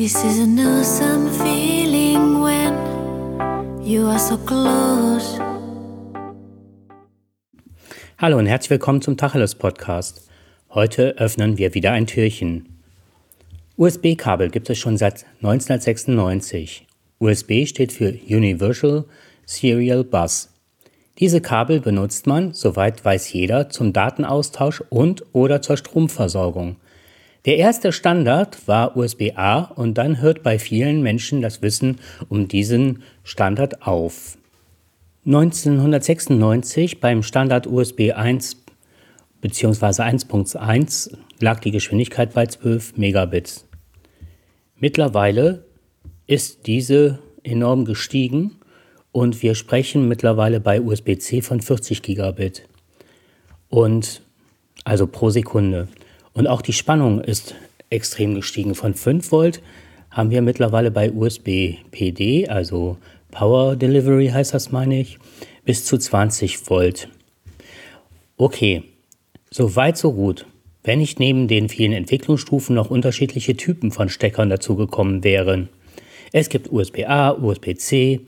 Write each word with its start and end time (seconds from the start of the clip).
This 0.00 0.14
is 0.24 0.38
an 0.38 0.56
awesome 0.60 1.28
feeling 1.28 2.40
when 2.40 2.72
you 3.82 4.06
are 4.06 4.18
so 4.20 4.36
close. 4.36 5.40
Hallo 8.16 8.38
und 8.38 8.46
herzlich 8.46 8.70
willkommen 8.70 9.02
zum 9.02 9.16
Tacheles 9.16 9.56
Podcast. 9.56 10.28
Heute 10.70 11.16
öffnen 11.18 11.58
wir 11.58 11.74
wieder 11.74 11.90
ein 11.90 12.06
Türchen. 12.06 12.78
USB-Kabel 13.76 14.50
gibt 14.50 14.70
es 14.70 14.78
schon 14.78 14.96
seit 14.96 15.26
1996. 15.42 16.86
USB 17.18 17.66
steht 17.66 17.90
für 17.90 18.16
Universal 18.28 19.04
Serial 19.46 20.04
Bus. 20.04 20.50
Diese 21.18 21.40
Kabel 21.40 21.80
benutzt 21.80 22.28
man, 22.28 22.54
soweit 22.54 23.04
weiß 23.04 23.32
jeder, 23.32 23.68
zum 23.68 23.92
Datenaustausch 23.92 24.80
und 24.90 25.24
oder 25.32 25.60
zur 25.60 25.76
Stromversorgung. 25.76 26.76
Der 27.48 27.56
erste 27.56 27.92
Standard 27.92 28.68
war 28.68 28.94
USB-A 28.94 29.72
und 29.74 29.96
dann 29.96 30.20
hört 30.20 30.42
bei 30.42 30.58
vielen 30.58 31.00
Menschen 31.00 31.40
das 31.40 31.62
Wissen 31.62 31.96
um 32.28 32.46
diesen 32.46 33.02
Standard 33.24 33.86
auf. 33.86 34.36
1996 35.24 37.00
beim 37.00 37.22
Standard 37.22 37.66
USB 37.66 38.12
1 38.14 38.58
bzw. 39.40 39.86
1.1 40.02 41.16
lag 41.40 41.60
die 41.60 41.70
Geschwindigkeit 41.70 42.34
bei 42.34 42.44
12 42.44 42.98
Megabits. 42.98 43.66
Mittlerweile 44.76 45.64
ist 46.26 46.66
diese 46.66 47.18
enorm 47.44 47.86
gestiegen 47.86 48.56
und 49.10 49.42
wir 49.42 49.54
sprechen 49.54 50.06
mittlerweile 50.06 50.60
bei 50.60 50.82
USB-C 50.82 51.40
von 51.40 51.62
40 51.62 52.02
Gigabit 52.02 52.68
und 53.70 54.20
also 54.84 55.06
pro 55.06 55.30
Sekunde. 55.30 55.88
Und 56.32 56.46
auch 56.46 56.62
die 56.62 56.72
Spannung 56.72 57.20
ist 57.20 57.54
extrem 57.90 58.34
gestiegen. 58.34 58.74
Von 58.74 58.94
5 58.94 59.32
Volt 59.32 59.62
haben 60.10 60.30
wir 60.30 60.42
mittlerweile 60.42 60.90
bei 60.90 61.12
USB 61.12 61.76
PD, 61.90 62.48
also 62.48 62.96
Power 63.30 63.76
Delivery 63.76 64.28
heißt 64.28 64.54
das, 64.54 64.72
meine 64.72 65.00
ich, 65.00 65.18
bis 65.64 65.84
zu 65.84 65.98
20 65.98 66.68
Volt. 66.68 67.08
Okay, 68.36 68.84
so 69.50 69.76
weit, 69.76 69.98
so 69.98 70.12
gut. 70.12 70.46
Wenn 70.82 71.00
nicht 71.00 71.20
neben 71.20 71.48
den 71.48 71.68
vielen 71.68 71.92
Entwicklungsstufen 71.92 72.74
noch 72.74 72.90
unterschiedliche 72.90 73.56
Typen 73.56 73.90
von 73.90 74.08
Steckern 74.08 74.48
dazugekommen 74.48 75.24
wären. 75.24 75.68
Es 76.32 76.48
gibt 76.48 76.72
USB-A, 76.72 77.32
USB-C, 77.32 78.20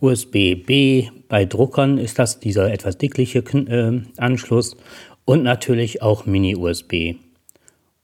USB-B. 0.00 1.08
Bei 1.28 1.44
Druckern 1.44 1.98
ist 1.98 2.18
das 2.18 2.40
dieser 2.40 2.70
etwas 2.70 2.98
dickliche 2.98 3.38
äh, 3.38 4.02
Anschluss 4.18 4.76
und 5.24 5.42
natürlich 5.42 6.02
auch 6.02 6.26
Mini-USB. 6.26 7.16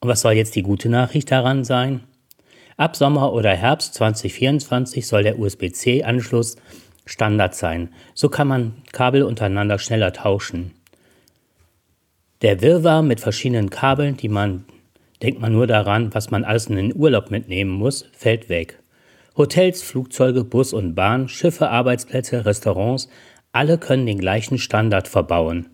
Und 0.00 0.08
was 0.08 0.20
soll 0.20 0.32
jetzt 0.32 0.54
die 0.54 0.62
gute 0.62 0.88
Nachricht 0.88 1.30
daran 1.30 1.64
sein? 1.64 2.00
Ab 2.76 2.96
Sommer 2.96 3.32
oder 3.32 3.56
Herbst 3.56 3.94
2024 3.94 5.06
soll 5.06 5.24
der 5.24 5.38
USB-C-Anschluss 5.38 6.56
Standard 7.04 7.54
sein. 7.54 7.88
So 8.14 8.28
kann 8.28 8.46
man 8.46 8.74
Kabel 8.92 9.22
untereinander 9.22 9.78
schneller 9.78 10.12
tauschen. 10.12 10.72
Der 12.42 12.60
Wirrwarr 12.60 13.02
mit 13.02 13.18
verschiedenen 13.20 13.70
Kabeln, 13.70 14.16
die 14.16 14.28
man, 14.28 14.64
denkt 15.22 15.40
man 15.40 15.52
nur 15.52 15.66
daran, 15.66 16.14
was 16.14 16.30
man 16.30 16.44
alles 16.44 16.66
in 16.66 16.76
den 16.76 16.94
Urlaub 16.94 17.30
mitnehmen 17.30 17.72
muss, 17.72 18.08
fällt 18.12 18.48
weg. 18.48 18.78
Hotels, 19.36 19.82
Flugzeuge, 19.82 20.44
Bus 20.44 20.72
und 20.72 20.94
Bahn, 20.94 21.28
Schiffe, 21.28 21.70
Arbeitsplätze, 21.70 22.44
Restaurants, 22.44 23.08
alle 23.50 23.78
können 23.78 24.06
den 24.06 24.18
gleichen 24.18 24.58
Standard 24.58 25.08
verbauen. 25.08 25.68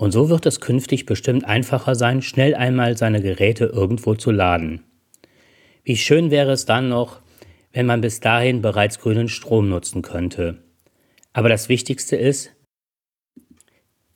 Und 0.00 0.12
so 0.12 0.30
wird 0.30 0.46
es 0.46 0.62
künftig 0.62 1.04
bestimmt 1.04 1.44
einfacher 1.44 1.94
sein, 1.94 2.22
schnell 2.22 2.54
einmal 2.54 2.96
seine 2.96 3.20
Geräte 3.20 3.66
irgendwo 3.66 4.14
zu 4.14 4.30
laden. 4.30 4.82
Wie 5.84 5.98
schön 5.98 6.30
wäre 6.30 6.52
es 6.52 6.64
dann 6.64 6.88
noch, 6.88 7.20
wenn 7.74 7.84
man 7.84 8.00
bis 8.00 8.18
dahin 8.18 8.62
bereits 8.62 8.98
grünen 8.98 9.28
Strom 9.28 9.68
nutzen 9.68 10.00
könnte. 10.00 10.56
Aber 11.34 11.50
das 11.50 11.68
Wichtigste 11.68 12.16
ist, 12.16 12.50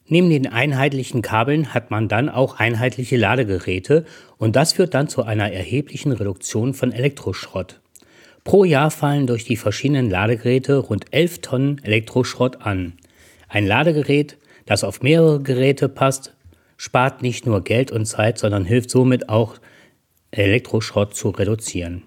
neben 0.06 0.30
den 0.30 0.46
einheitlichen 0.46 1.20
Kabeln 1.20 1.74
hat 1.74 1.90
man 1.90 2.08
dann 2.08 2.30
auch 2.30 2.58
einheitliche 2.58 3.18
Ladegeräte 3.18 4.06
und 4.38 4.56
das 4.56 4.72
führt 4.72 4.94
dann 4.94 5.08
zu 5.08 5.24
einer 5.24 5.52
erheblichen 5.52 6.12
Reduktion 6.12 6.72
von 6.72 6.92
Elektroschrott. 6.92 7.82
Pro 8.42 8.64
Jahr 8.64 8.90
fallen 8.90 9.26
durch 9.26 9.44
die 9.44 9.56
verschiedenen 9.56 10.08
Ladegeräte 10.08 10.78
rund 10.78 11.12
11 11.12 11.42
Tonnen 11.42 11.84
Elektroschrott 11.84 12.62
an. 12.62 12.94
Ein 13.48 13.66
Ladegerät 13.66 14.38
das 14.66 14.84
auf 14.84 15.02
mehrere 15.02 15.40
Geräte 15.40 15.88
passt, 15.88 16.34
spart 16.76 17.22
nicht 17.22 17.46
nur 17.46 17.62
Geld 17.62 17.92
und 17.92 18.06
Zeit, 18.06 18.38
sondern 18.38 18.64
hilft 18.64 18.90
somit 18.90 19.28
auch, 19.28 19.56
Elektroschrott 20.30 21.14
zu 21.14 21.30
reduzieren. 21.30 22.02